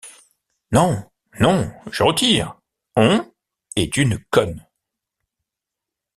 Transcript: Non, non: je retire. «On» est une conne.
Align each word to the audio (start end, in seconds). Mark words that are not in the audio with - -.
Non, 0.71 1.07
non: 1.41 1.71
je 1.91 2.01
retire. 2.01 2.59
«On» 2.95 3.23
est 3.75 3.97
une 3.97 4.17
conne. 4.31 4.65